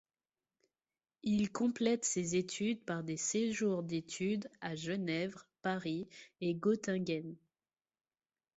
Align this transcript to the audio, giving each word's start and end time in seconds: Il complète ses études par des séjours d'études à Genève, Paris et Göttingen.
Il 1.21 1.51
complète 1.51 2.05
ses 2.05 2.35
études 2.35 2.83
par 2.85 3.03
des 3.03 3.17
séjours 3.17 3.83
d'études 3.83 4.49
à 4.59 4.73
Genève, 4.75 5.37
Paris 5.61 6.07
et 6.39 6.55
Göttingen. 6.55 7.35